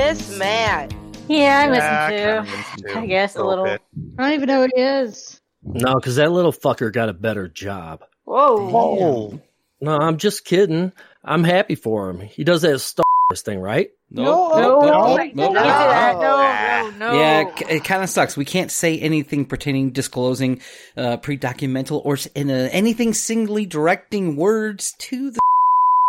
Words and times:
Miss 0.00 0.38
Matt. 0.38 0.94
Yeah, 1.28 1.58
I 1.64 1.68
miss 1.68 1.78
Yeah, 1.78 2.06
I 2.06 2.12
him 2.12 2.44
kinda 2.44 2.56
miss 2.56 2.66
him, 2.66 2.92
too. 2.94 2.98
I 3.00 3.06
guess 3.06 3.36
a 3.36 3.44
little. 3.44 3.64
bit. 3.64 3.82
I 4.18 4.22
don't 4.24 4.32
even 4.34 4.46
know 4.48 4.62
who 4.66 4.70
he 4.74 4.80
is. 4.82 5.40
No, 5.62 5.94
because 5.94 6.16
that 6.16 6.32
little 6.32 6.52
fucker 6.52 6.92
got 6.92 7.08
a 7.08 7.12
better 7.12 7.48
job. 7.48 8.02
Whoa. 8.24 8.70
Oh, 8.74 9.40
No, 9.80 9.96
I'm 9.96 10.16
just 10.16 10.44
kidding. 10.44 10.92
I'm 11.24 11.44
happy 11.44 11.74
for 11.74 12.08
him. 12.10 12.20
He 12.20 12.44
does 12.44 12.62
that 12.62 12.78
Star 12.80 13.04
Wars 13.30 13.42
thing, 13.42 13.60
right? 13.60 13.90
No, 14.10 14.24
No, 14.24 14.58
no, 14.58 14.80
no, 14.80 15.16
no, 15.16 15.26
no, 15.26 15.52
no. 15.52 15.52
no, 15.52 16.90
no. 16.98 17.12
Yeah, 17.18 17.40
it- 17.48 17.70
it 17.70 17.84
kind 17.84 18.02
of 18.02 18.08
sucks. 18.10 18.36
We 18.36 18.44
can't 18.44 18.70
say 18.72 18.98
anything 18.98 19.44
pertaining, 19.44 19.90
disclosing, 19.90 20.60
uh, 20.96 21.18
pre-documental, 21.18 22.00
or 22.04 22.18
in 22.34 22.50
a, 22.50 22.68
anything 22.70 23.14
singly 23.14 23.66
directing 23.66 24.34
words 24.36 24.92
to 24.98 25.30
the 25.30 25.38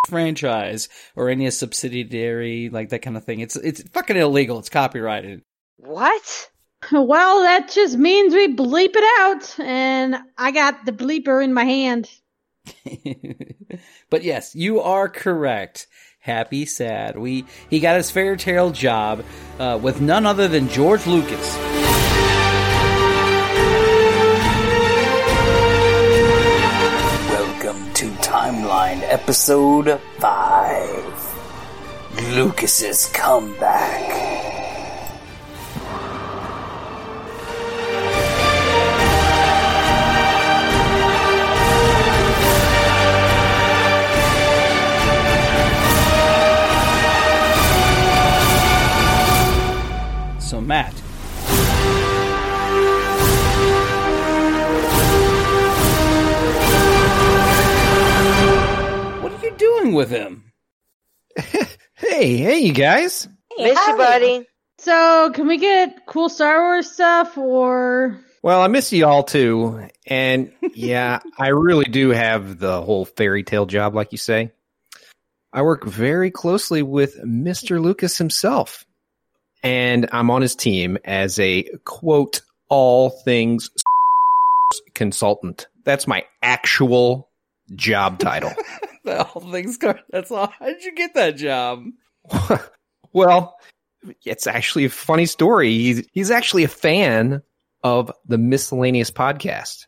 franchise 0.08 0.90
or 1.16 1.30
any 1.30 1.50
subsidiary 1.52 2.70
like 2.70 2.90
that 2.90 3.02
kind 3.02 3.18
of 3.18 3.24
thing. 3.24 3.40
It's 3.40 3.56
it's 3.56 3.82
fucking 3.90 4.18
illegal. 4.18 4.60
It's 4.60 4.70
copyrighted. 4.70 5.44
What? 5.78 6.50
Well, 6.92 7.44
that 7.44 7.70
just 7.70 7.96
means 7.96 8.34
we 8.34 8.56
bleep 8.56 8.96
it 8.96 9.20
out, 9.20 9.60
and 9.60 10.16
I 10.36 10.50
got 10.50 10.84
the 10.84 10.92
bleeper 10.92 11.44
in 11.44 11.54
my 11.54 11.64
hand. 11.64 12.10
but 14.10 14.24
yes, 14.24 14.56
you 14.56 14.82
are 14.82 15.08
correct. 15.08 15.86
Happy, 16.22 16.66
sad. 16.66 17.20
We 17.20 17.46
he 17.70 17.80
got 17.82 17.98
his 17.98 18.10
fairy 18.10 18.36
tale 18.36 18.72
job 18.72 19.24
uh, 19.60 19.80
with 19.80 20.02
none 20.02 20.26
other 20.26 20.48
than 20.48 20.70
George 20.70 21.06
Lucas. 21.06 21.56
Welcome 27.30 27.94
to 27.94 28.10
Timeline 28.92 29.04
Episode 29.04 30.02
5 30.20 32.36
Lucas's 32.36 33.06
Comeback. 33.14 34.41
You 62.62 62.74
guys. 62.74 63.28
Miss 63.58 63.78
you, 63.88 63.98
buddy. 63.98 64.48
So, 64.78 65.32
can 65.34 65.48
we 65.48 65.58
get 65.58 66.06
cool 66.08 66.30
Star 66.30 66.62
Wars 66.62 66.92
stuff, 66.92 67.38
or 67.38 68.20
Well, 68.42 68.62
I 68.62 68.68
miss 68.68 68.92
you 68.92 69.06
all 69.06 69.24
too. 69.24 69.88
And 70.08 70.52
yeah, 70.74 71.20
I 71.38 71.50
really 71.50 71.86
do 71.86 72.10
have 72.10 72.58
the 72.58 72.82
whole 72.82 73.06
fairy 73.06 73.44
tale 73.44 73.66
job, 73.66 73.94
like 73.94 74.12
you 74.12 74.18
say. 74.18 74.52
I 75.54 75.62
work 75.62 75.86
very 75.86 76.32
closely 76.32 76.82
with 76.82 77.22
Mr. 77.24 77.82
Lucas 77.82 78.18
himself. 78.18 78.86
And 79.64 80.10
I'm 80.12 80.32
on 80.32 80.42
his 80.42 80.56
team 80.56 80.98
as 81.06 81.38
a 81.40 81.64
quote, 81.86 82.42
all 82.70 83.10
things 83.10 83.70
consultant. 84.96 85.68
That's 85.84 86.08
my 86.08 86.26
actual 86.42 87.30
job 87.76 88.20
title. 88.20 88.54
The 89.04 89.24
whole 89.24 89.52
thing's 89.52 89.78
car- 89.78 90.00
that's 90.12 90.30
all. 90.30 90.54
How 90.60 90.68
did 90.68 90.84
you 90.84 90.94
get 90.94 91.16
that 91.16 91.36
job? 91.36 91.86
Well, 93.14 93.58
it's 94.26 94.48
actually 94.48 94.86
a 94.86 94.90
funny 94.90 95.26
story. 95.26 95.72
He's, 95.72 96.08
he's 96.12 96.32
actually 96.32 96.64
a 96.64 96.68
fan 96.70 97.42
of 97.84 98.12
the 98.26 98.38
Miscellaneous 98.38 99.12
podcast. 99.12 99.86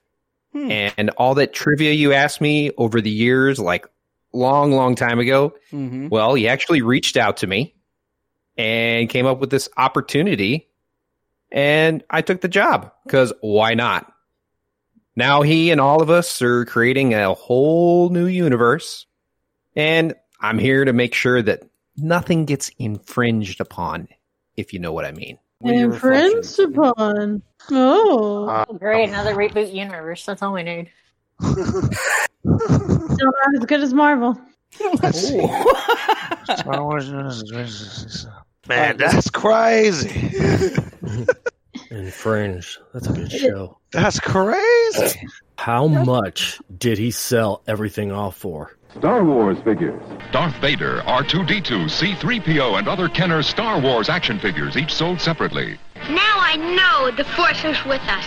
Hmm. 0.54 0.72
And 0.98 1.10
all 1.12 1.36
that 1.36 1.54
trivia 1.54 1.92
you 1.92 2.14
asked 2.14 2.42
me 2.42 2.72
over 2.78 3.02
the 3.02 3.10
years, 3.10 3.60
like 3.60 3.88
long, 4.34 4.72
long 4.72 4.96
time 4.96 5.20
ago, 5.20 5.54
Mm-hmm. 5.72 6.10
well, 6.10 6.34
he 6.36 6.48
actually 6.48 6.82
reached 6.82 7.18
out 7.18 7.38
to 7.38 7.48
me 7.48 7.76
and 8.56 9.10
came 9.10 9.26
up 9.26 9.40
with 9.40 9.50
this 9.50 9.70
opportunity. 9.78 10.70
And 11.52 12.04
I 12.10 12.22
took 12.22 12.42
the 12.42 12.48
job 12.48 12.92
because 13.06 13.34
why 13.42 13.74
not? 13.74 14.12
Now 15.16 15.44
he 15.44 15.70
and 15.72 15.80
all 15.80 16.02
of 16.02 16.10
us 16.10 16.42
are 16.42 16.66
creating 16.66 17.14
a 17.14 17.34
whole 17.34 18.10
new 18.10 18.26
universe. 18.26 19.06
And 19.76 20.14
I'm 20.40 20.58
here 20.60 20.86
to 20.86 20.94
make 20.94 21.14
sure 21.14 21.42
that 21.42 21.64
nothing 21.98 22.46
gets 22.46 22.70
infringed 22.80 23.60
upon, 23.62 24.08
if 24.58 24.74
you 24.74 24.80
know 24.80 24.92
what 24.94 25.06
I 25.06 25.12
mean. 25.12 25.38
What 25.60 25.74
are 25.74 25.78
your 25.78 25.94
infringed 25.94 26.60
upon? 26.60 27.42
Oh, 27.72 28.48
Uh, 28.48 28.66
Oh, 28.68 28.74
great, 28.74 29.10
another 29.10 29.34
reboot 29.36 29.74
universe. 29.74 30.26
That's 30.26 30.42
all 30.42 30.54
we 30.54 30.64
need. 30.64 30.90
still 31.42 31.56
not 32.46 33.56
as 33.58 33.66
good 33.66 33.82
as 33.82 33.94
Marvel. 33.94 34.40
Man, 38.68 38.98
that's 38.98 39.30
crazy. 39.30 40.32
Infringed. 41.92 42.78
That's 42.94 43.08
a 43.08 43.14
good 43.14 43.32
show. 43.32 43.78
That's 43.92 44.20
crazy. 44.20 45.20
How 45.58 45.88
much 45.88 46.60
did 46.78 46.98
he 46.98 47.12
sell 47.12 47.62
everything 47.68 48.12
off 48.12 48.36
for? 48.36 48.76
Star 48.98 49.24
Wars 49.24 49.58
figures. 49.64 50.02
Darth 50.32 50.56
Vader, 50.58 51.02
R2D2, 51.02 51.86
C3PO, 51.86 52.78
and 52.78 52.88
other 52.88 53.10
Kenner 53.10 53.42
Star 53.42 53.80
Wars 53.80 54.10
action 54.10 54.40
figures, 54.40 54.78
each 54.78 54.94
sold 54.94 55.20
separately. 55.20 55.80
Now 56.10 56.36
I 56.38 56.56
know 56.58 57.12
the 57.16 57.24
Force 57.24 57.64
is 57.64 57.78
with 57.86 58.02
us. 58.02 58.26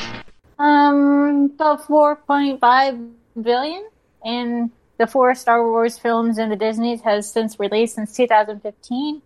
Um, 0.59 1.49
the 1.59 1.79
4.5 1.89 3.11
billion. 3.43 3.89
in 4.25 4.71
the 4.99 5.07
four 5.07 5.35
Star 5.35 5.63
Wars 5.63 5.99
films 5.99 6.39
in 6.39 6.49
the 6.49 6.57
Disney's 6.57 7.03
has 7.03 7.31
since 7.31 7.61
released 7.61 7.97
since 7.97 8.17
2015 8.17 9.23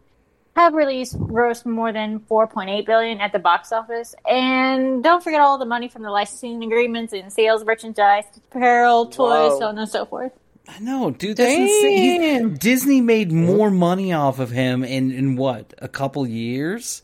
have 0.56 0.75
released 0.75 1.19
grossed 1.19 1.65
more 1.65 1.93
than 1.93 2.21
4.8 2.21 2.84
billion 2.84 3.21
at 3.21 3.33
the 3.33 3.38
box 3.38 3.72
office. 3.72 4.15
And 4.28 5.03
don't 5.03 5.22
forget 5.22 5.41
all 5.41 5.59
the 5.59 5.65
money 5.65 5.88
from 5.88 6.03
the 6.03 6.11
licensing 6.11 6.62
agreements 6.65 7.12
and 7.12 7.33
sales, 7.33 7.65
merchandise, 7.65 8.25
apparel, 8.53 9.06
toys, 9.06 9.53
Whoa. 9.53 9.59
so 9.61 9.66
on 9.66 9.78
and 9.78 9.88
so 9.88 10.05
forth. 10.05 10.33
I 10.69 10.78
know, 10.81 11.11
dude. 11.11 11.37
That's 11.37 11.50
insane. 11.53 12.21
He's- 12.22 12.41
Damn. 12.41 12.55
Disney 12.55 13.00
made 13.00 13.33
more 13.33 13.71
money 13.71 14.12
off 14.12 14.38
of 14.38 14.50
him 14.50 14.84
in 14.84 15.11
in 15.11 15.37
what 15.37 15.72
a 15.78 15.88
couple 15.88 16.27
years. 16.27 17.03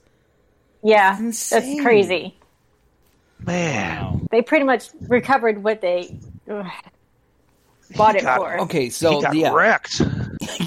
Yeah, 0.83 1.19
Insane. 1.19 1.77
that's 1.77 1.83
crazy. 1.83 2.39
Man. 3.45 4.29
They 4.31 4.43
pretty 4.43 4.65
much 4.65 4.89
recovered 5.09 5.63
what 5.63 5.81
they 5.81 6.19
ugh, 6.51 6.67
bought 7.97 8.15
He 8.15 8.21
it 8.21 8.23
got- 8.23 8.39
for. 8.39 8.61
Okay, 8.63 8.85
He 8.85 8.91
so 8.91 9.21
got 9.21 9.35
yeah, 9.35 9.53
wrecked. 9.53 10.01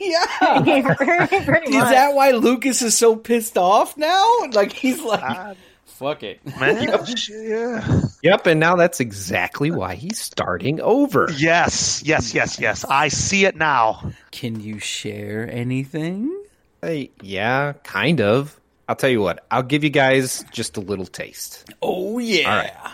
yeah. 0.00 0.62
Is 0.64 1.90
that 1.90 2.10
why 2.14 2.30
Lucas 2.32 2.82
is 2.82 2.96
so 2.96 3.16
pissed 3.16 3.56
off 3.58 3.96
now? 3.96 4.24
Like 4.52 4.72
he's 4.72 5.02
like, 5.02 5.22
Ah, 5.22 5.54
fuck 5.86 6.22
it. 6.22 6.40
man. 6.58 6.88
Yeah. 7.28 8.00
Yep, 8.22 8.46
and 8.46 8.60
now 8.60 8.76
that's 8.76 9.00
exactly 9.00 9.70
why 9.70 9.94
he's 9.94 10.18
starting 10.20 10.80
over. 10.80 11.28
Yes, 11.36 12.02
yes, 12.04 12.34
yes, 12.34 12.58
yes. 12.60 12.84
I 12.88 13.08
see 13.08 13.44
it 13.44 13.56
now. 13.56 14.10
Can 14.30 14.60
you 14.60 14.78
share 14.78 15.48
anything? 15.50 16.34
Hey, 16.82 17.10
yeah, 17.22 17.74
kind 17.84 18.20
of. 18.20 18.58
I'll 18.88 18.96
tell 18.96 19.10
you 19.10 19.20
what, 19.20 19.46
I'll 19.50 19.62
give 19.62 19.84
you 19.84 19.90
guys 19.90 20.44
just 20.50 20.76
a 20.76 20.80
little 20.80 21.06
taste. 21.06 21.70
Oh 21.82 22.18
yeah. 22.18 22.92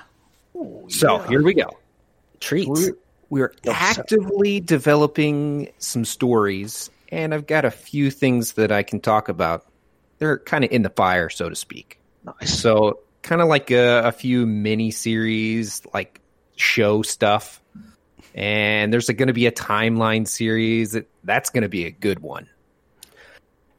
So 0.89 1.19
here 1.29 1.43
we 1.43 1.55
go. 1.55 1.71
Treats. 2.41 2.69
We're, 2.69 2.93
we're 3.29 3.55
actively 3.67 4.61
developing 4.61 5.73
some 5.79 6.05
stories, 6.05 6.91
and 7.11 7.35
I've 7.35 7.47
got 7.47 7.65
a 7.65 7.71
few 7.71 8.11
things 8.11 8.53
that 8.53 8.71
I 8.73 8.83
can 8.83 9.01
talk 9.01 9.29
about. 9.29 9.67
They're 10.19 10.39
kind 10.39 10.65
of 10.65 10.71
in 10.71 10.83
the 10.83 10.91
fire, 10.91 11.29
so 11.29 11.49
to 11.49 11.55
speak. 11.55 11.99
Nice. 12.25 12.59
So, 12.59 13.01
kind 13.23 13.41
of 13.43 13.49
like 13.49 13.71
a, 13.71 14.03
a 14.07 14.13
few 14.13 14.47
mini 14.47 14.91
series, 14.91 15.83
like 15.93 16.21
show 16.57 17.03
stuff. 17.03 17.63
And 18.35 18.93
there's 18.93 19.09
going 19.09 19.29
to 19.29 19.35
be 19.35 19.47
a 19.47 19.53
timeline 19.53 20.29
series. 20.29 20.93
That, 20.93 21.09
that's 21.25 21.51
going 21.51 21.63
to 21.63 21.69
be 21.69 21.87
a 21.87 21.91
good 21.91 22.21
one. 22.21 22.49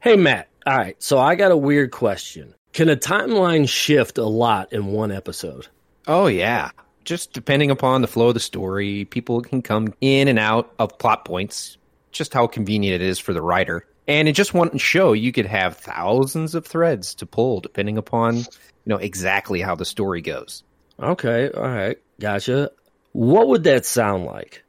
Hey, 0.00 0.16
Matt. 0.16 0.48
All 0.66 0.76
right. 0.76 1.00
So 1.02 1.18
I 1.18 1.34
got 1.34 1.50
a 1.50 1.56
weird 1.56 1.92
question. 1.92 2.54
Can 2.72 2.88
a 2.88 2.96
timeline 2.96 3.68
shift 3.68 4.18
a 4.18 4.26
lot 4.26 4.72
in 4.72 4.86
one 4.86 5.10
episode? 5.10 5.66
Oh, 6.06 6.26
yeah. 6.26 6.70
Just 7.08 7.32
depending 7.32 7.70
upon 7.70 8.02
the 8.02 8.06
flow 8.06 8.28
of 8.28 8.34
the 8.34 8.40
story, 8.40 9.06
people 9.06 9.40
can 9.40 9.62
come 9.62 9.94
in 10.02 10.28
and 10.28 10.38
out 10.38 10.74
of 10.78 10.98
plot 10.98 11.24
points, 11.24 11.78
just 12.12 12.34
how 12.34 12.46
convenient 12.46 13.00
it 13.00 13.00
is 13.00 13.18
for 13.18 13.32
the 13.32 13.40
writer. 13.40 13.86
And 14.06 14.28
in 14.28 14.34
just 14.34 14.52
one 14.52 14.76
show, 14.76 15.14
you 15.14 15.32
could 15.32 15.46
have 15.46 15.78
thousands 15.78 16.54
of 16.54 16.66
threads 16.66 17.14
to 17.14 17.24
pull 17.24 17.60
depending 17.60 17.96
upon, 17.96 18.36
you 18.36 18.44
know, 18.84 18.98
exactly 18.98 19.62
how 19.62 19.74
the 19.74 19.86
story 19.86 20.20
goes. 20.20 20.64
Okay. 21.00 21.50
All 21.50 21.62
right. 21.62 21.96
Gotcha. 22.20 22.72
What 23.12 23.48
would 23.48 23.64
that 23.64 23.86
sound 23.86 24.26
like? 24.26 24.62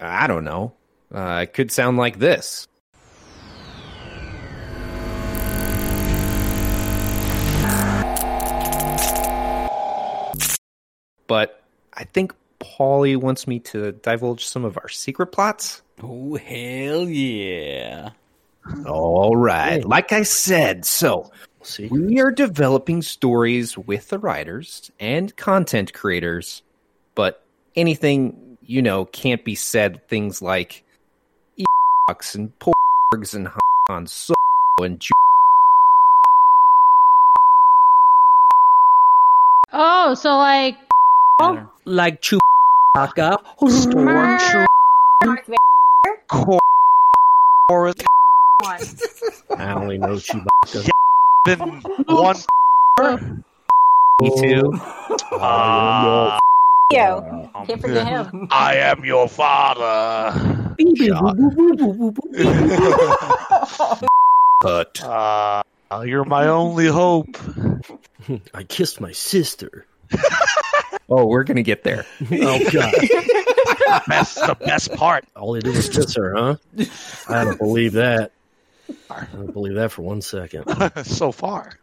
I 0.00 0.28
don't 0.28 0.44
know. 0.44 0.72
Uh, 1.14 1.40
it 1.42 1.52
could 1.52 1.70
sound 1.70 1.98
like 1.98 2.18
this. 2.18 2.68
But 11.26 11.61
I 12.02 12.04
think 12.06 12.34
Paulie 12.58 13.16
wants 13.16 13.46
me 13.46 13.60
to 13.60 13.92
divulge 13.92 14.44
some 14.44 14.64
of 14.64 14.76
our 14.76 14.88
secret 14.88 15.28
plots. 15.28 15.82
Oh, 16.02 16.34
hell 16.34 17.08
yeah. 17.08 18.10
All 18.88 19.36
right. 19.36 19.84
Like 19.84 20.10
I 20.10 20.24
said, 20.24 20.84
so 20.84 21.30
See? 21.62 21.86
we 21.86 22.20
are 22.20 22.32
developing 22.32 23.02
stories 23.02 23.78
with 23.78 24.08
the 24.08 24.18
writers 24.18 24.90
and 24.98 25.36
content 25.36 25.92
creators, 25.92 26.62
but 27.14 27.46
anything, 27.76 28.58
you 28.66 28.82
know, 28.82 29.04
can't 29.04 29.44
be 29.44 29.54
said. 29.54 30.04
Things 30.08 30.42
like 30.42 30.82
Ewoks 31.56 32.34
and 32.34 32.52
Porgs 32.58 33.32
and 33.32 33.48
Han 33.88 34.08
Solo 34.08 34.34
and 34.80 35.00
Oh, 39.72 40.14
so 40.14 40.36
like 40.36 40.76
Like 41.84 42.22
Chewbacca. 42.22 43.38
Or 47.68 47.92
I 49.58 49.72
only 49.72 49.98
know 49.98 50.14
Chewbacca. 50.14 50.88
been 51.44 51.58
one. 52.06 52.36
Me 54.20 54.30
too. 54.40 54.72
Uh, 55.32 56.38
Yo, 56.92 57.50
can't 57.66 57.80
forget 57.80 58.06
him. 58.06 58.48
I 58.50 58.76
am 58.76 59.04
your 59.04 59.28
father. 59.28 60.76
But 64.60 65.02
Uh, 65.92 66.04
you're 66.06 66.24
my 66.24 66.46
only 66.46 66.86
hope. 66.86 67.36
I 68.54 68.62
kissed 68.62 68.98
my 68.98 69.12
sister. 69.12 69.86
oh, 71.12 71.26
we're 71.26 71.44
gonna 71.44 71.62
get 71.62 71.84
there. 71.84 72.06
Oh 72.32 72.58
God! 72.70 72.94
That's 74.08 74.34
the 74.34 74.56
best 74.58 74.92
part. 74.94 75.24
All 75.36 75.54
he 75.54 75.60
did 75.60 75.76
was 75.76 75.88
kiss 75.88 76.14
her, 76.16 76.34
huh? 76.34 76.56
I 77.28 77.44
don't 77.44 77.58
believe 77.58 77.92
that. 77.92 78.32
I 79.10 79.26
don't 79.32 79.52
believe 79.52 79.74
that 79.74 79.92
for 79.92 80.02
one 80.02 80.22
second. 80.22 80.64
so 81.04 81.30
far. 81.32 81.78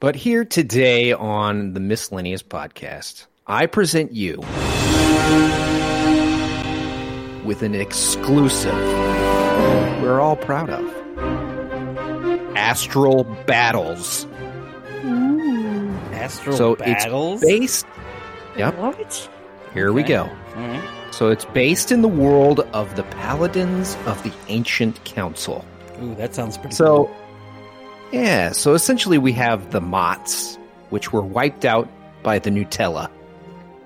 But 0.00 0.16
here 0.16 0.44
today 0.44 1.12
on 1.12 1.74
the 1.74 1.80
Miscellaneous 1.80 2.42
Podcast, 2.42 3.26
I 3.46 3.66
present 3.66 4.12
you 4.12 4.38
with 7.44 7.62
an 7.62 7.74
exclusive 7.74 8.74
we're 10.02 10.20
all 10.20 10.36
proud 10.36 10.70
of 10.70 10.84
Astral 12.56 13.24
Battles. 13.46 14.26
Astral 16.18 16.56
so 16.56 16.76
battles. 16.76 17.42
it's 17.42 17.58
based. 17.58 17.86
Yep. 18.56 18.76
What? 18.78 19.30
Here 19.74 19.92
we 19.92 20.02
go. 20.02 20.22
All 20.22 20.54
right. 20.56 20.84
So 21.10 21.28
it's 21.28 21.44
based 21.46 21.90
in 21.90 22.02
the 22.02 22.08
world 22.08 22.60
of 22.72 22.94
the 22.96 23.02
Paladins 23.04 23.96
of 24.06 24.22
the 24.22 24.32
Ancient 24.48 25.02
Council. 25.04 25.64
Ooh, 26.02 26.14
that 26.16 26.34
sounds 26.34 26.56
pretty. 26.58 26.74
So, 26.74 27.06
cool. 27.06 27.16
yeah, 28.12 28.52
so 28.52 28.74
essentially 28.74 29.18
we 29.18 29.32
have 29.32 29.70
the 29.70 29.80
Mots, 29.80 30.56
which 30.90 31.12
were 31.12 31.22
wiped 31.22 31.64
out 31.64 31.88
by 32.22 32.38
the 32.38 32.50
Nutella. 32.50 33.10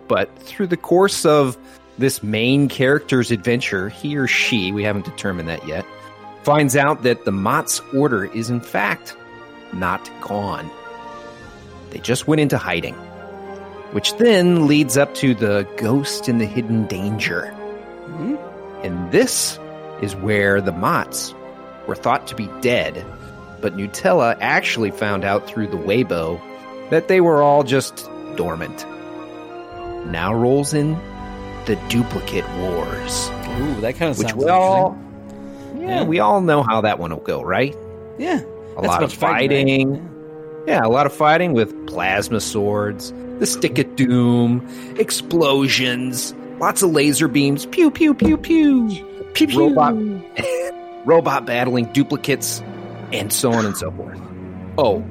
But 0.08 0.37
through 0.40 0.67
the 0.67 0.76
course 0.76 1.25
of 1.25 1.56
this 1.99 2.23
main 2.23 2.69
character's 2.69 3.31
adventure, 3.31 3.88
he 3.88 4.17
or 4.17 4.26
she, 4.26 4.73
we 4.73 4.82
haven't 4.82 5.05
determined 5.05 5.49
that 5.49 5.67
yet, 5.67 5.87
finds 6.43 6.76
out 6.76 7.02
that 7.05 7.25
the 7.25 7.32
Mott's 7.32 7.81
order 7.94 8.25
is 8.25 8.50
in 8.50 8.61
fact 8.61 9.17
not 9.73 10.11
gone. 10.20 10.70
They 11.93 11.99
just 11.99 12.27
went 12.27 12.41
into 12.41 12.59
hiding, 12.59 12.94
which 13.93 14.17
then 14.17 14.67
leads 14.67 14.97
up 14.97 15.15
to 15.17 15.35
the 15.35 15.67
ghost 15.77 16.29
in 16.29 16.39
the 16.39 16.47
hidden 16.47 16.87
danger. 16.87 17.49
Hmm? 17.50 18.37
And 18.83 19.12
this 19.12 19.59
is 20.00 20.17
where 20.17 20.61
the 20.61 20.73
Mots 20.73 21.35
were 21.87 21.94
thought 21.94 22.27
to 22.29 22.35
be 22.35 22.49
dead, 22.61 23.05
but 23.61 23.77
Nutella 23.77 24.37
actually 24.41 24.91
found 24.91 25.25
out 25.25 25.47
through 25.47 25.69
the 25.69 25.77
Waybo 25.77 26.41
that 26.91 27.09
they 27.09 27.21
were 27.21 27.43
all 27.43 27.62
just 27.62 28.09
dormant. 28.37 28.85
Now 30.11 30.35
rolls 30.35 30.75
in 30.75 30.94
the 31.67 31.77
Duplicate 31.89 32.49
Wars, 32.59 33.31
Ooh, 33.59 33.81
that 33.83 33.94
kind 33.97 34.11
of 34.11 34.19
which 34.19 34.29
sounds 34.31 34.43
we 34.44 34.50
all, 34.50 34.99
interesting. 35.71 35.89
yeah, 35.89 36.03
we 36.05 36.19
all 36.19 36.41
know 36.41 36.62
how 36.65 36.81
that 36.81 36.99
one 36.99 37.11
will 37.12 37.19
go, 37.19 37.41
right? 37.43 37.77
Yeah, 38.19 38.41
A 38.77 38.83
lot 38.83 39.03
of 39.03 39.11
much 39.11 39.17
fighting, 39.17 39.50
right? 39.69 39.89
fighting. 39.99 40.65
Yeah, 40.67 40.81
a 40.85 40.89
lot 40.89 41.06
of 41.06 41.12
fighting 41.12 41.53
with 41.53 41.81
plasma 41.93 42.41
swords, 42.41 43.12
the 43.39 43.47
stick 43.47 43.79
of 43.79 43.97
doom, 43.97 44.67
explosions, 44.99 46.35
lots 46.59 46.83
of 46.83 46.91
laser 46.91 47.29
beams, 47.29 47.67
pew 47.67 47.91
pew 47.91 48.15
pew 48.15 48.37
pew, 48.39 48.89
Pew, 49.35 49.47
pew. 49.47 49.59
robot 49.69 49.94
robot 51.06 51.47
battling 51.47 51.85
duplicates, 51.93 52.61
and 53.12 53.33
so 53.33 53.53
on 53.53 53.67
and 53.67 53.77
so 53.77 53.91
forth. 53.91 54.19
Oh, 54.79 55.05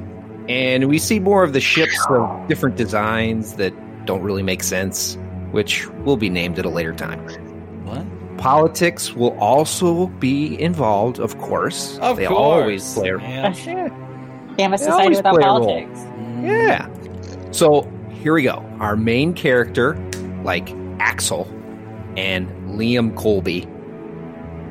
and 0.50 0.90
we 0.90 0.98
see 0.98 1.20
more 1.20 1.44
of 1.44 1.54
the 1.54 1.60
ships 1.62 1.96
of 2.10 2.48
different 2.48 2.76
designs 2.78 3.54
that 3.56 3.74
don't 4.06 4.22
really 4.24 4.44
make 4.44 4.64
sense, 4.64 5.18
which 5.52 5.88
will 6.04 6.18
be 6.18 6.30
named 6.30 6.58
at 6.58 6.66
a 6.66 6.70
later 6.70 6.94
time. 6.94 7.20
What? 7.86 8.06
Politics 8.40 9.14
will 9.14 9.38
also 9.38 10.08
be 10.08 10.60
involved, 10.60 11.20
of 11.20 11.38
course. 11.38 12.00
Of 12.00 12.18
they 12.18 12.26
course. 12.26 12.40
always 12.40 12.94
play 12.96 13.10
a 13.10 13.18
man. 13.20 13.54
Can't 13.54 14.60
have 14.60 14.74
a 14.74 14.78
society 14.80 15.16
without 15.16 15.36
play 15.36 15.44
a 15.44 15.46
politics. 15.46 16.00
Yeah. 16.42 16.88
So 17.52 17.90
here 18.12 18.34
we 18.34 18.44
go. 18.44 18.58
Our 18.80 18.96
main 18.96 19.34
character, 19.34 19.96
like 20.44 20.70
Axel 21.00 21.48
and 22.18 22.48
Liam 22.78 23.16
Colby, 23.16 23.68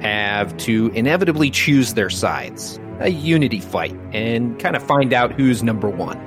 have 0.00 0.56
to 0.58 0.88
inevitably 0.94 1.50
choose 1.50 1.94
their 1.94 2.10
sides. 2.10 2.78
A 3.00 3.08
unity 3.08 3.60
fight 3.60 3.94
and 4.12 4.58
kind 4.58 4.76
of 4.76 4.82
find 4.82 5.12
out 5.12 5.32
who's 5.32 5.62
number 5.62 5.88
one. 5.88 6.18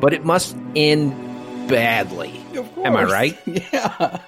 But 0.00 0.12
it 0.12 0.24
must 0.24 0.56
end 0.74 1.12
badly. 1.68 2.40
Am 2.84 2.96
I 2.96 3.04
right? 3.04 3.38
Yeah. 3.72 4.18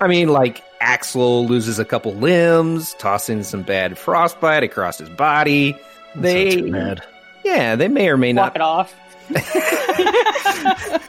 I 0.00 0.06
mean, 0.06 0.28
like 0.28 0.62
Axel 0.80 1.44
loses 1.48 1.80
a 1.80 1.84
couple 1.84 2.14
limbs, 2.14 2.94
tossing 3.00 3.42
some 3.42 3.62
bad 3.62 3.98
frostbite 3.98 4.62
across 4.62 4.98
his 4.98 5.08
body. 5.08 5.72
That's 6.14 6.20
They, 6.22 6.50
too 6.56 6.70
bad. 6.70 7.02
yeah, 7.44 7.74
they 7.74 7.88
may 7.88 8.08
or 8.08 8.16
may 8.16 8.32
Walk 8.32 8.54
not. 8.54 8.56
it 8.56 8.62
off. 8.62 8.94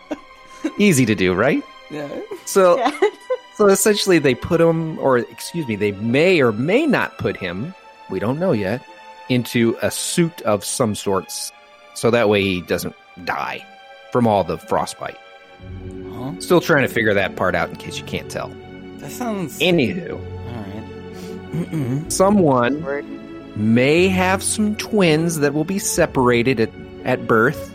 Easy 0.78 1.06
to 1.06 1.16
do, 1.16 1.34
right? 1.34 1.64
yeah. 1.92 2.08
So, 2.46 2.78
Yeah. 2.78 2.92
so 3.56 3.68
essentially, 3.68 4.20
they 4.20 4.34
put 4.36 4.60
him, 4.62 4.98
or 5.00 5.18
excuse 5.18 5.68
me, 5.68 5.76
they 5.76 5.92
may 5.94 6.42
or 6.42 6.52
may 6.52 6.86
not 6.88 7.18
put 7.18 7.38
him. 7.38 7.74
We 8.10 8.20
don't 8.20 8.40
know 8.40 8.52
yet. 8.52 8.86
Into 9.30 9.78
a 9.82 9.90
suit 9.92 10.42
of 10.42 10.66
some 10.66 10.96
sorts, 10.96 11.52
so 11.94 12.12
that 12.12 12.28
way 12.30 12.42
he 12.42 12.62
doesn't 12.62 12.94
die 13.24 13.66
from 14.12 14.28
all 14.28 14.44
the 14.44 14.58
frostbite. 14.58 15.18
Huh? 16.12 16.34
Still 16.40 16.60
trying 16.62 16.86
to 16.88 16.94
figure 16.94 17.14
that 17.14 17.36
part 17.38 17.56
out 17.56 17.70
in 17.70 17.76
case 17.78 17.98
you 17.98 18.04
can't 18.06 18.30
tell. 18.30 18.50
That 18.98 19.12
sounds. 19.12 19.58
Anywho, 19.60 20.20
All 20.50 20.66
right. 21.64 22.12
someone 22.12 22.84
may 23.56 24.08
have 24.10 24.44
some 24.44 24.76
twins 24.76 25.40
that 25.40 25.54
will 25.54 25.64
be 25.64 25.80
separated 25.80 26.60
at, 26.60 26.70
at 27.06 27.26
birth. 27.28 27.70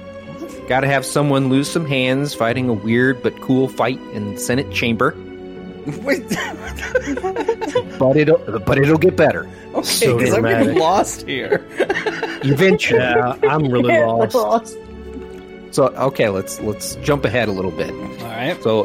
Got 0.69 0.81
to 0.81 0.87
have 0.87 1.05
someone 1.07 1.49
lose 1.49 1.69
some 1.71 1.87
hands 1.87 2.35
fighting 2.35 2.69
a 2.69 2.75
weird 2.75 3.23
but 3.23 3.41
cool 3.41 3.69
fight 3.69 3.99
in 4.13 4.35
the 4.35 4.41
Senate 4.41 4.71
chamber. 4.71 5.15
Wait. 6.03 6.29
But 7.99 8.17
it'll 8.17 8.61
but 8.61 8.79
it'll 8.79 8.99
get 8.99 9.17
better 9.17 9.49
okay, 9.75 9.83
So 9.83 10.17
because 10.19 10.35
I'm 10.35 10.43
getting 10.43 10.75
dramatic. 10.75 10.79
lost 10.81 11.27
here. 11.27 11.67
eventually. 12.45 13.01
Yeah, 13.01 13.29
uh, 13.29 13.39
I'm 13.49 13.65
really 13.69 13.99
lost. 13.99 14.77
So 15.71 15.87
okay, 15.89 16.29
let's 16.29 16.61
let's 16.61 16.97
jump 16.97 17.25
ahead 17.25 17.49
a 17.49 17.53
little 17.53 17.71
bit. 17.71 17.91
All 17.91 18.27
right. 18.29 18.63
So 18.63 18.85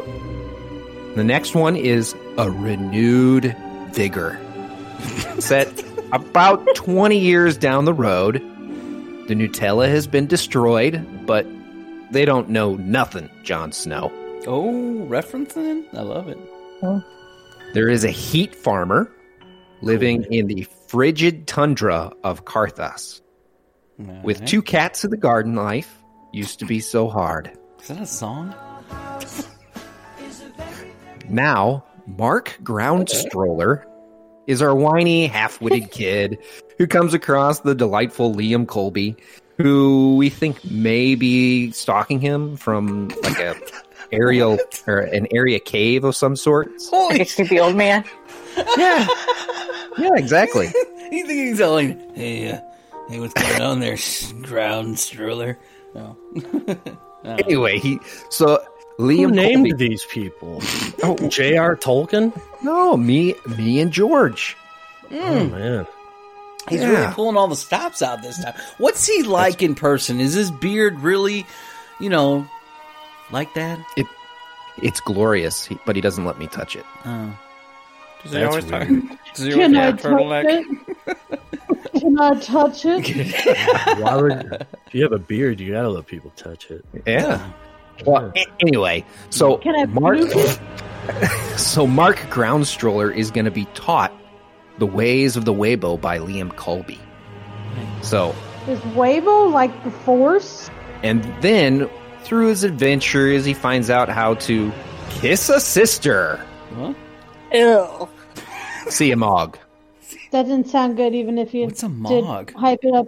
The 1.14 1.24
next 1.24 1.54
one 1.54 1.76
is 1.76 2.14
a 2.38 2.50
renewed 2.50 3.54
vigor. 3.92 4.40
Set 5.38 5.68
about 6.12 6.64
20 6.74 7.18
years 7.18 7.56
down 7.58 7.84
the 7.84 7.94
road. 7.94 8.34
The 9.28 9.34
Nutella 9.34 9.88
has 9.88 10.06
been 10.06 10.26
destroyed, 10.26 11.26
but 11.26 11.46
they 12.14 12.24
don't 12.24 12.48
know 12.48 12.76
nothing, 12.76 13.28
Jon 13.42 13.72
Snow. 13.72 14.10
Oh, 14.46 15.06
referencing? 15.08 15.84
I 15.94 16.00
love 16.02 16.28
it. 16.28 16.38
Oh. 16.82 17.04
There 17.74 17.90
is 17.90 18.04
a 18.04 18.10
heat 18.10 18.54
farmer 18.54 19.10
living 19.82 20.24
in 20.30 20.46
the 20.46 20.66
frigid 20.86 21.46
tundra 21.46 22.12
of 22.22 22.44
Karthas. 22.44 23.20
With 23.98 24.36
Alright. 24.36 24.48
two 24.48 24.62
cats 24.62 25.04
in 25.04 25.10
the 25.10 25.16
garden 25.16 25.54
life 25.54 25.92
used 26.32 26.60
to 26.60 26.66
be 26.66 26.80
so 26.80 27.08
hard. 27.08 27.50
Is 27.80 27.88
that 27.88 28.00
a 28.00 28.06
song? 28.06 28.54
Now, 31.28 31.84
Mark 32.06 32.58
Groundstroller 32.62 33.84
is 34.46 34.62
our 34.62 34.74
whiny, 34.74 35.26
half-witted 35.26 35.90
kid 35.90 36.38
who 36.78 36.86
comes 36.86 37.14
across 37.14 37.60
the 37.60 37.74
delightful 37.74 38.34
Liam 38.34 38.66
Colby, 38.66 39.16
who 39.58 40.16
we 40.16 40.30
think 40.30 40.64
may 40.64 41.14
be 41.14 41.70
stalking 41.72 42.20
him 42.20 42.56
from 42.56 43.08
like 43.22 43.38
a 43.38 43.54
aerial 44.12 44.58
or 44.86 44.98
an 45.00 45.26
area 45.32 45.60
cave 45.60 46.04
of 46.04 46.16
some 46.16 46.36
sort. 46.36 46.70
Like 46.92 47.20
a 47.20 47.24
creepy 47.26 47.60
old 47.60 47.76
man. 47.76 48.04
Yeah, 48.76 49.06
yeah, 49.98 50.14
exactly. 50.16 50.68
You 51.10 51.26
think 51.26 51.38
he's 51.48 51.58
telling, 51.58 52.00
hey, 52.14 52.50
uh, 52.50 52.60
hey, 53.08 53.20
what's 53.20 53.34
going 53.34 53.60
on 53.60 53.78
there, 53.78 53.96
ground 54.42 54.98
stroller? 54.98 55.58
No. 55.94 56.16
Anyway, 57.24 57.78
he 57.78 58.00
so 58.30 58.58
Who 58.98 59.04
Liam 59.08 59.32
named 59.32 59.68
Colby- 59.70 59.88
these 59.88 60.04
people? 60.10 60.60
Oh, 61.02 61.16
J.R. 61.28 61.74
Tolkien? 61.76 62.38
No, 62.62 62.96
me, 62.96 63.34
me 63.56 63.80
and 63.80 63.90
George. 63.92 64.56
Oh, 65.10 65.46
man. 65.46 65.86
He's 66.68 66.80
Yeah. 66.80 66.88
really 66.90 67.12
pulling 67.14 67.36
all 67.36 67.48
the 67.48 67.56
stops 67.56 68.00
out 68.02 68.22
this 68.22 68.42
time. 68.42 68.54
What's 68.78 69.06
he 69.06 69.22
like 69.22 69.62
in 69.62 69.74
person? 69.74 70.20
Is 70.20 70.34
his 70.34 70.50
beard 70.50 70.98
really, 71.00 71.46
you 72.00 72.08
know, 72.08 72.46
like 73.30 73.52
that? 73.54 73.78
It, 73.96 74.06
it's 74.82 75.00
glorious, 75.00 75.64
he- 75.66 75.78
but 75.86 75.94
he 75.96 76.02
doesn't 76.02 76.24
let 76.24 76.38
me 76.38 76.46
touch 76.46 76.74
it. 76.76 76.84
Oh. 77.04 77.36
Does 78.22 78.32
he 78.32 78.42
always 78.44 78.64
talk- 78.64 78.88
Does 79.34 79.44
he 79.44 79.52
Can 79.52 79.76
I 79.76 79.92
touch 79.92 80.04
it? 80.46 80.66
Can 82.00 82.18
I 82.20 82.34
touch 82.40 82.84
it? 82.86 83.98
Why 84.00 84.16
would, 84.16 84.66
if 84.86 84.94
you 84.94 85.02
have 85.02 85.12
a 85.12 85.18
beard, 85.18 85.60
you 85.60 85.72
gotta 85.72 85.88
let 85.90 86.06
people 86.06 86.32
touch 86.36 86.70
it. 86.70 86.84
Yeah. 87.06 87.50
Well, 88.06 88.32
anyway, 88.60 89.04
so 89.30 89.58
Can 89.58 89.76
I 89.76 89.84
Mark, 89.86 90.18
so 91.56 91.86
Mark 91.86 92.16
Groundstroller 92.30 93.14
is 93.14 93.30
going 93.30 93.44
to 93.44 93.50
be 93.52 93.66
taught 93.74 94.12
the 94.78 94.86
ways 94.86 95.36
of 95.36 95.44
the 95.44 95.52
Waybo 95.54 96.00
by 96.00 96.18
Liam 96.18 96.54
Colby. 96.56 96.98
So, 98.02 98.34
Is 98.68 98.78
Waybo 98.94 99.52
like 99.52 99.84
the 99.84 99.90
Force? 99.90 100.70
and 101.02 101.22
then 101.42 101.88
through 102.22 102.48
his 102.48 102.64
adventures, 102.64 103.44
he 103.44 103.52
finds 103.54 103.90
out 103.90 104.08
how 104.08 104.34
to 104.34 104.72
kiss 105.10 105.48
a 105.50 105.60
sister. 105.60 106.44
Huh? 106.76 106.94
Ew. 107.52 108.08
See 108.88 109.10
a 109.10 109.16
mog. 109.16 109.58
That 110.30 110.44
didn't 110.44 110.68
sound 110.68 110.96
good, 110.96 111.14
even 111.14 111.38
if 111.38 111.52
you 111.54 111.66
What's 111.66 111.82
a 111.82 111.88
mog? 111.88 112.10
did 112.12 112.24
mog? 112.24 112.52
hype 112.54 112.82
it 112.84 112.94
up. 112.94 113.06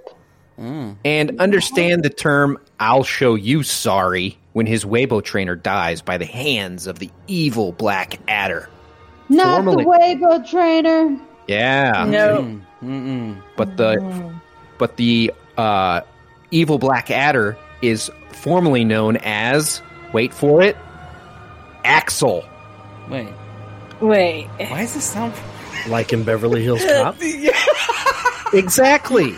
Mm. 0.59 0.97
And 1.05 1.41
understand 1.41 2.03
the 2.03 2.11
term 2.11 2.59
I'll 2.79 3.03
show 3.05 3.35
you 3.35 3.63
sorry 3.63 4.39
when 4.53 4.67
his 4.67 4.85
Waybo 4.85 5.23
trainer 5.25 5.57
dies 5.57 6.01
by 6.03 6.17
the 6.19 6.25
hands 6.27 6.87
of 6.87 6.99
the 6.99 7.11
evil 7.27 7.73
Black 7.73 8.19
Adder. 8.29 8.69
Not 9.29 9.57
Formally- 9.65 9.85
the 9.85 9.91
Waybo 9.91 10.49
trainer. 10.51 11.19
Yeah. 11.47 12.05
No. 12.09 12.61
Mm-mm. 12.83 13.41
But 13.57 13.77
the 13.77 14.33
but 14.79 14.97
the 14.97 15.33
uh, 15.57 16.01
evil 16.51 16.79
Black 16.79 17.11
Adder 17.11 17.57
is 17.83 18.11
formerly 18.33 18.85
known 18.85 19.17
as 19.19 19.81
wait 20.13 20.33
for 20.35 20.61
it, 20.63 20.77
Axel. 21.85 22.45
Wait, 23.09 23.29
Wait. 24.01 24.47
why 24.59 24.81
does 24.83 24.95
this 24.95 25.05
sound? 25.05 25.33
Like 25.89 26.13
in 26.13 26.25
Beverly 26.25 26.63
Hills 26.65 26.85
Cop? 27.03 27.17
Exactly. 28.53 29.35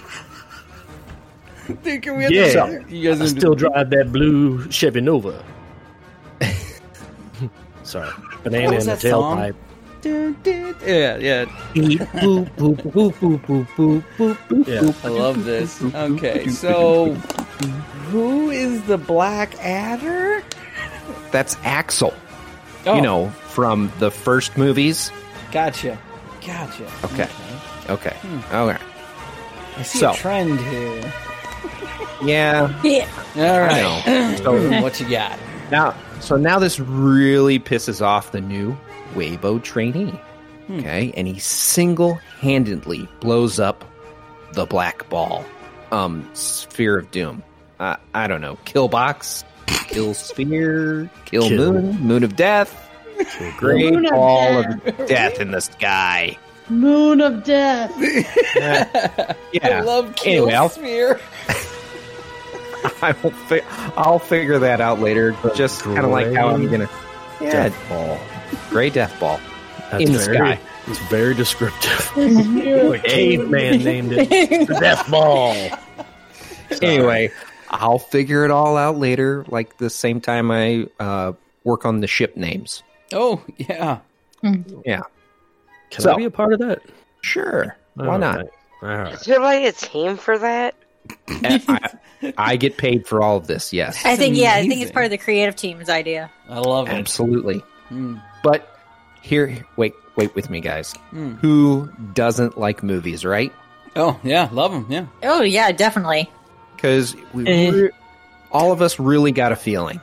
Dude, 1.83 2.03
can 2.03 2.17
we 2.17 2.23
have 2.25 2.33
Yeah. 2.33 2.45
this- 2.67 2.91
You 2.91 3.11
guys 3.11 3.21
I 3.21 3.27
still 3.27 3.55
to- 3.55 3.69
drive 3.69 3.91
that 3.91 4.11
blue 4.11 4.71
Chevy 4.71 5.03
Nova. 5.03 5.45
Sorry. 7.83 8.09
Banana 8.43 8.73
in 8.79 8.87
the 8.87 8.93
tailpipe. 8.93 9.55
Dun, 10.01 10.37
dun. 10.45 10.77
Yeah, 10.87 11.17
yeah. 11.17 11.45
Boop, 11.75 12.49
boop, 12.57 12.77
boop, 12.83 13.13
boop, 13.15 13.41
boop, 13.47 13.67
boop, 13.77 14.05
boop, 14.17 14.37
boop. 14.49 14.67
Yeah. 14.67 14.93
I 15.05 15.09
love 15.13 15.45
this. 15.45 15.83
Okay, 15.83 16.47
so 16.49 17.15
who 18.11 18.51
is 18.51 18.83
the 18.85 18.97
Black 18.99 19.55
Adder? 19.65 20.43
That's 21.33 21.57
Axel. 21.65 22.15
Oh. 22.87 22.95
You 22.95 23.03
know, 23.03 23.29
from 23.49 23.93
the 23.99 24.11
first 24.11 24.57
movies. 24.57 25.11
Gotcha, 25.51 25.99
gotcha. 26.47 26.85
Okay. 27.05 27.29
Okay. 27.91 28.17
Hmm. 28.21 28.55
Okay. 28.55 28.79
I 29.79 29.83
see 29.83 29.99
So- 29.99 30.13
a 30.13 30.15
trend 30.15 30.61
here. 30.61 31.13
Yeah. 32.23 32.81
Yeah. 32.83 33.09
All 33.37 33.43
I 33.43 33.59
right. 33.61 34.07
know. 34.07 34.37
So 34.37 34.83
what 34.83 34.99
you 35.01 35.09
got? 35.09 35.39
now 35.71 35.95
so 36.21 36.37
now 36.37 36.59
this 36.59 36.81
really 36.81 37.59
pisses 37.61 38.01
off 38.01 38.33
the 38.33 38.41
new 38.41 38.77
Waybo 39.15 39.63
trainee. 39.63 40.11
Hmm. 40.67 40.79
Okay, 40.81 41.13
and 41.17 41.27
he 41.27 41.39
single-handedly 41.39 43.09
blows 43.21 43.59
up 43.59 43.85
the 44.53 44.67
black 44.67 45.09
ball. 45.09 45.45
Um, 45.93 46.29
sphere 46.35 46.99
of 46.99 47.11
doom. 47.11 47.43
Uh, 47.81 47.97
I 48.15 48.27
don't 48.27 48.41
know. 48.43 48.57
Kill 48.67 48.89
box, 48.89 49.45
kill 49.67 50.13
sphere, 50.15 51.09
kill, 51.25 51.49
Kill. 51.49 51.73
moon, 51.73 51.99
moon 52.01 52.25
of 52.25 52.37
death, 52.37 52.91
great 53.57 53.93
Moon 53.93 54.05
of 54.05 54.11
ball 54.13 54.63
death. 54.63 54.99
of 55.01 55.07
death 55.09 55.41
in 55.41 55.51
the 55.53 55.61
sky. 55.61 56.37
Moon 56.69 57.23
of 57.23 57.45
Death. 57.45 57.95
Yeah. 58.55 59.79
I 59.79 59.81
love 59.81 60.15
Kill 60.17 60.43
Anyway, 60.49 60.55
I'll- 60.55 60.69
Sphere. 60.69 61.19
I 63.03 63.15
will. 63.23 63.31
Fi- 63.31 63.63
I'll 63.97 64.19
figure 64.19 64.59
that 64.59 64.81
out 64.83 65.01
later. 65.01 65.35
Just 65.55 65.83
kind 65.83 65.99
of 66.01 66.11
like 66.11 66.33
how 66.35 66.49
I'm 66.49 66.71
gonna. 66.71 66.89
Yeah, 67.41 67.69
Death 67.69 67.89
ball. 67.89 68.19
Gray 68.71 68.91
death 68.91 69.19
ball 69.21 69.41
That's 69.91 70.05
in 70.05 70.13
the 70.13 70.19
very, 70.19 70.37
sky. 70.37 70.61
It's 70.87 70.99
very 71.09 71.35
descriptive. 71.35 72.11
Beautiful. 72.15 72.93
A 72.95 72.99
caveman 72.99 73.83
named 73.85 74.13
it 74.13 74.69
the 74.69 74.75
Death 74.75 75.11
Ball. 75.11 75.55
Anyway, 76.83 77.33
I'll 77.71 77.99
figure 77.99 78.45
it 78.45 78.51
all 78.51 78.77
out 78.77 78.99
later. 78.99 79.43
Like 79.49 79.79
the 79.79 79.89
same 79.89 80.21
time 80.21 80.51
I 80.51 80.87
uh, 81.01 81.33
work 81.65 81.87
on 81.87 82.01
the 82.01 82.07
ship 82.07 82.37
names. 82.37 82.83
Oh 83.13 83.43
yeah. 83.57 84.01
Yeah, 84.85 85.01
Can 85.91 86.03
So- 86.03 86.13
I 86.13 86.17
be 86.17 86.25
a 86.25 86.31
part 86.31 86.53
of 86.53 86.59
that? 86.61 86.83
sure. 87.23 87.75
Why 87.95 88.07
All 88.07 88.19
not? 88.19 88.37
right. 88.37 88.49
All 88.83 88.89
right. 88.99 89.15
Is 89.15 89.23
there 89.23 89.41
like 89.41 89.65
a 89.65 89.73
team 89.73 90.17
for 90.19 90.39
that? 90.39 90.75
I, 91.29 91.81
I 92.37 92.57
get 92.57 92.77
paid 92.77 93.07
for 93.07 93.23
all 93.23 93.37
of 93.39 93.47
this. 93.47 93.73
Yes, 93.73 94.05
I 94.05 94.15
think, 94.15 94.37
yeah, 94.37 94.55
I 94.55 94.69
think 94.69 94.83
it's 94.83 94.93
part 94.93 95.07
of 95.07 95.11
the 95.11 95.19
creative 95.19 95.57
team's 95.57 95.89
idea. 95.89 96.31
I 96.51 96.59
love 96.61 96.87
it. 96.89 96.93
absolutely. 96.93 97.63
Mm. 97.91 98.23
But 98.43 98.79
here, 99.23 99.65
wait, 99.77 99.95
wait 100.17 100.35
with 100.35 100.51
me, 100.51 100.61
guys. 100.61 100.93
Hmm. 101.11 101.33
Who 101.35 101.91
doesn't 102.15 102.59
like 102.59 102.83
movies, 102.83 103.25
right? 103.25 103.53
Oh 103.97 104.19
yeah, 104.23 104.49
love 104.53 104.73
them. 104.73 104.87
Yeah. 104.89 105.07
Oh, 105.23 105.43
yeah, 105.43 105.73
definitely. 105.73 106.31
because 106.77 107.17
we 107.35 107.47
Eh. 107.47 107.71
re- 107.71 107.91
all 108.53 108.71
of 108.73 108.81
us 108.83 108.99
really 109.01 109.33
got 109.33 109.51
a 109.53 109.57
feeling 109.57 110.01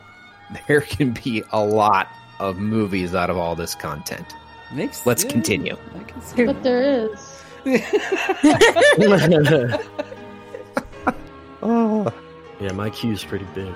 there 0.67 0.81
can 0.81 1.11
be 1.23 1.43
a 1.51 1.63
lot 1.63 2.07
of 2.39 2.57
movies 2.57 3.15
out 3.15 3.29
of 3.29 3.37
all 3.37 3.55
this 3.55 3.73
content. 3.75 4.25
Makes. 4.73 5.05
Let's 5.05 5.23
yeah, 5.23 5.29
continue. 5.31 5.77
I 5.99 6.03
can 6.03 6.21
see 6.21 6.45
But 6.45 6.61
there 6.63 6.81
is. 6.81 7.41
Oh, 11.63 12.13
yeah, 12.59 12.71
my 12.73 12.89
queue's 12.89 13.23
pretty 13.23 13.47
big. 13.55 13.73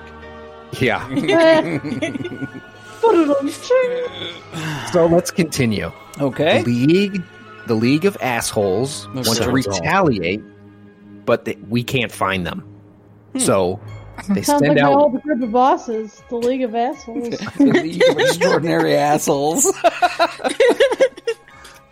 yeah. 0.78 1.06
Put 3.00 3.14
it 3.16 3.28
on 3.30 3.46
the 3.46 4.88
so 4.92 5.06
let's 5.06 5.30
continue. 5.30 5.90
Okay. 6.20 6.62
The 6.62 6.70
league, 6.86 7.22
the 7.66 7.74
League 7.74 8.04
of 8.04 8.16
Assholes, 8.20 9.06
Okay. 9.08 9.14
want 9.16 9.26
to 9.26 9.34
Sounds 9.34 9.66
retaliate, 9.66 10.42
but 11.24 11.44
they, 11.44 11.56
we 11.68 11.82
can't 11.82 12.12
find 12.12 12.46
them. 12.46 12.60
Hmm. 13.32 13.38
So 13.38 13.80
they 14.28 14.42
Sounds 14.42 14.60
send 14.60 14.74
like 14.74 14.76
my 14.76 14.82
out. 14.82 14.94
whole 14.94 15.08
group 15.10 15.42
of 15.42 15.52
bosses, 15.52 16.22
the 16.28 16.36
League 16.36 16.62
of 16.62 16.74
Assholes. 16.74 17.28
The 17.56 17.64
League 17.66 18.02
of 18.08 18.18
Extraordinary 18.18 18.94
Assholes. 18.96 19.66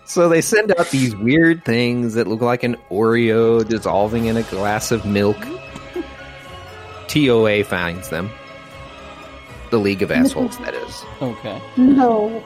So 0.05 0.27
they 0.31 0.41
send 0.41 0.73
out 0.73 0.89
these 0.89 1.15
weird 1.15 1.67
things 1.67 2.15
that 2.15 2.27
look 2.27 2.41
like 2.41 2.63
an 2.63 2.77
Oreo 2.91 3.63
dissolving 3.69 4.25
in 4.25 4.39
a 4.39 4.43
glass 4.45 4.91
of 4.91 5.05
milk. 5.05 5.37
TOA 7.09 7.63
finds 7.65 8.09
them. 8.09 8.31
The 9.71 9.79
League 9.79 10.03
of 10.03 10.11
Assholes, 10.11 10.57
that 10.59 10.75
is. 10.75 11.05
Okay. 11.21 11.61
no. 11.77 12.45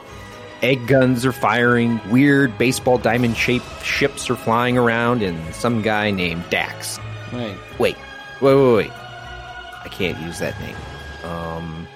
egg 0.61 0.85
guns 0.87 1.25
are 1.25 1.31
firing, 1.31 1.99
weird 2.09 2.57
baseball 2.57 2.97
diamond 2.97 3.35
shaped 3.37 3.83
ships 3.83 4.29
are 4.29 4.35
flying 4.35 4.77
around, 4.77 5.21
and 5.21 5.53
some 5.55 5.81
guy 5.81 6.11
named 6.11 6.43
Dax. 6.49 6.99
Right. 7.31 7.57
Wait, 7.79 7.95
wait, 8.41 8.55
wait, 8.55 8.75
wait. 8.75 8.91
I 8.91 9.87
can't 9.89 10.19
use 10.21 10.39
that 10.39 10.55
name. 10.61 10.75
Um, 11.23 11.87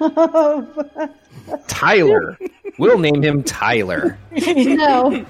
Tyler. 1.68 2.38
we'll 2.78 2.98
name 2.98 3.22
him 3.22 3.42
Tyler. 3.42 4.18
no. 4.32 5.24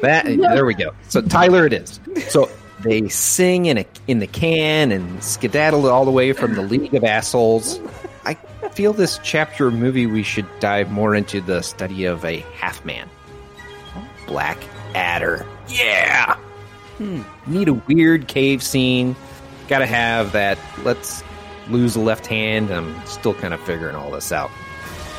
That 0.00 0.24
there 0.26 0.66
we 0.66 0.74
go. 0.74 0.92
So 1.08 1.22
Tyler 1.22 1.66
it 1.66 1.72
is. 1.72 2.00
So 2.28 2.50
they 2.80 3.08
sing 3.08 3.66
in 3.66 3.78
a 3.78 3.86
in 4.06 4.18
the 4.18 4.26
can 4.26 4.92
and 4.92 5.22
skedaddle 5.22 5.88
all 5.88 6.04
the 6.04 6.10
way 6.10 6.32
from 6.32 6.54
the 6.54 6.62
League 6.62 6.94
of 6.94 7.04
Assholes. 7.04 7.80
I 8.24 8.34
feel 8.70 8.92
this 8.92 9.18
chapter 9.22 9.70
movie 9.70 10.06
we 10.06 10.22
should 10.22 10.46
dive 10.60 10.90
more 10.90 11.14
into 11.14 11.40
the 11.40 11.62
study 11.62 12.04
of 12.04 12.24
a 12.24 12.38
half 12.54 12.84
man. 12.84 13.08
Black 14.26 14.58
Adder. 14.94 15.46
Yeah. 15.68 16.36
Hmm. 16.98 17.22
Need 17.46 17.68
a 17.68 17.74
weird 17.74 18.28
cave 18.28 18.62
scene. 18.62 19.14
Got 19.68 19.80
to 19.80 19.86
have 19.86 20.32
that. 20.32 20.58
Let's 20.84 21.22
lose 21.68 21.96
a 21.96 22.00
left 22.00 22.26
hand. 22.26 22.70
I'm 22.70 23.04
still 23.06 23.34
kind 23.34 23.52
of 23.54 23.60
figuring 23.60 23.96
all 23.96 24.10
this 24.10 24.32
out. 24.32 24.50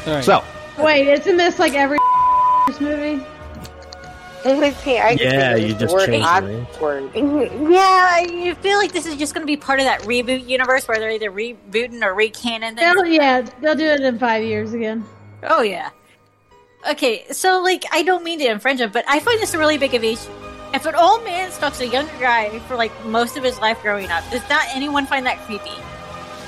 All 0.06 0.14
right. 0.14 0.24
So 0.24 0.44
Wait, 0.78 1.08
isn't 1.08 1.38
this 1.38 1.58
like 1.58 1.74
every 1.74 1.98
movie? 2.80 3.24
Only 4.48 4.72
thing 4.72 5.02
I 5.02 5.16
can 5.16 5.32
Yeah, 5.32 5.54
think 5.56 5.68
you 5.68 5.74
just 5.76 5.94
word 5.94 6.06
changed 6.08 6.26
awkward. 6.28 7.12
Yeah, 7.16 8.08
I 8.12 8.56
feel 8.62 8.78
like 8.78 8.92
this 8.94 9.06
is 9.06 9.16
just 9.18 9.34
going 9.34 9.42
to 9.46 9.48
be 9.48 9.58
part 9.58 9.80
of 9.80 9.86
that 9.86 10.02
reboot 10.02 10.48
universe 10.48 10.88
where 10.88 10.98
they're 11.00 11.12
either 11.12 11.32
rebooting 11.32 12.02
or 12.02 12.16
recanon. 12.16 12.76
They'll, 12.76 13.06
yeah, 13.06 13.42
they'll 13.62 13.76
do 13.76 13.86
it 13.86 14.02
in 14.02 14.18
five 14.20 14.44
years 14.44 14.74
again. 14.74 15.04
Oh 15.44 15.62
yeah. 15.62 15.90
Okay, 16.90 17.26
so 17.32 17.62
like 17.62 17.84
I 17.92 18.04
don't 18.04 18.24
mean 18.24 18.40
to 18.40 18.46
infringe 18.48 18.80
it, 18.82 18.94
but 18.94 19.04
I 19.08 19.20
find 19.20 19.40
this 19.42 19.54
a 19.54 19.58
really 19.58 19.78
big 19.78 19.94
issue. 19.94 20.32
If 20.74 20.86
an 20.86 20.96
old 20.96 21.24
man 21.24 21.52
stalks 21.52 21.80
a 21.82 21.88
younger 21.88 22.12
guy 22.20 22.58
for 22.60 22.76
like 22.76 22.92
most 23.06 23.38
of 23.38 23.44
his 23.44 23.60
life 23.60 23.82
growing 23.82 24.10
up, 24.10 24.24
does 24.32 24.48
not 24.50 24.66
anyone 24.74 25.06
find 25.06 25.26
that 25.26 25.38
creepy? 25.40 25.72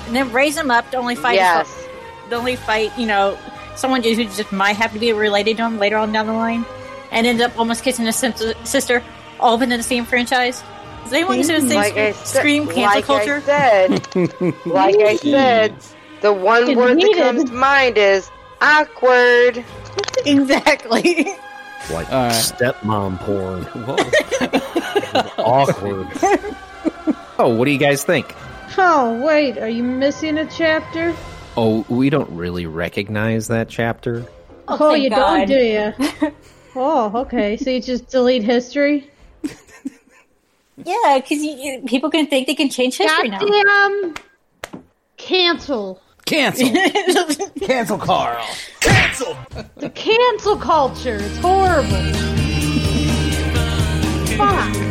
And 0.06 0.16
then 0.16 0.32
raise 0.32 0.56
him 0.56 0.70
up 0.70 0.90
to 0.92 0.96
only 0.96 1.14
fight, 1.14 1.34
Yes. 1.36 1.86
to 2.30 2.36
only 2.36 2.56
fight, 2.56 2.96
you 2.98 3.06
know, 3.06 3.38
someone 3.76 4.02
who 4.02 4.14
just 4.14 4.52
might 4.52 4.76
have 4.76 4.92
to 4.92 4.98
be 4.98 5.12
related 5.12 5.56
to 5.58 5.64
him 5.64 5.78
later 5.78 5.96
on 5.96 6.12
down 6.12 6.26
the 6.26 6.32
line, 6.32 6.64
and 7.10 7.26
end 7.26 7.40
up 7.40 7.58
almost 7.58 7.82
kissing 7.84 8.06
his 8.06 8.16
sister, 8.64 9.02
all 9.38 9.58
within 9.58 9.76
the 9.76 9.82
same 9.82 10.04
franchise. 10.04 10.62
Does 11.04 11.12
anyone 11.14 11.36
consider 11.36 11.60
the 11.60 11.68
same 11.68 11.76
Like 11.78 11.96
I 11.96 12.12
scream, 12.12 12.24
said, 12.24 12.40
scream 12.40 12.66
cancel 12.66 12.84
like 12.84 13.04
culture? 13.04 13.36
I 13.36 13.40
said, 13.40 14.66
like 14.66 14.96
I 15.00 15.16
said, 15.16 15.74
the 16.20 16.32
one 16.32 16.68
It's 16.68 16.76
word 16.76 16.88
that 16.90 16.94
needed. 16.96 17.16
comes 17.22 17.44
to 17.50 17.52
mind 17.56 17.96
is 17.98 18.30
awkward. 18.60 19.64
exactly. 20.26 21.24
Like 21.90 22.12
All 22.12 22.24
right. 22.26 22.32
stepmom 22.32 23.18
porn. 23.20 23.64
Whoa. 23.84 23.96
Awkward. 25.42 26.06
Oh, 27.38 27.54
what 27.56 27.64
do 27.64 27.70
you 27.70 27.78
guys 27.78 28.04
think? 28.04 28.34
Oh, 28.78 29.24
wait, 29.26 29.58
are 29.58 29.68
you 29.68 29.82
missing 29.82 30.38
a 30.38 30.46
chapter? 30.46 31.14
Oh, 31.56 31.84
we 31.88 32.10
don't 32.10 32.30
really 32.30 32.66
recognize 32.66 33.48
that 33.48 33.68
chapter. 33.68 34.24
Oh, 34.68 34.76
oh 34.78 34.90
thank 34.92 35.04
you 35.04 35.10
God. 35.10 35.48
don't, 35.48 35.48
do 35.48 35.54
you? 35.56 36.32
Oh, 36.76 37.12
okay. 37.14 37.56
So 37.56 37.70
you 37.70 37.80
just 37.80 38.08
delete 38.08 38.42
history? 38.42 39.10
Yeah, 40.84 41.20
because 41.20 41.40
people 41.86 42.10
can 42.10 42.26
think 42.26 42.46
they 42.46 42.54
can 42.54 42.70
change 42.70 42.96
history 42.96 43.28
now. 43.28 43.40
Goddamn! 43.40 44.14
Cancel. 45.16 46.00
Cancel. 46.24 46.70
Cancel 47.60 47.98
Carl. 47.98 48.46
Cancel. 48.80 49.36
The 49.76 49.90
cancel 49.90 50.56
culture. 50.56 51.18
It's 51.20 51.38
horrible. 51.38 51.90
Fuck. 54.36 54.90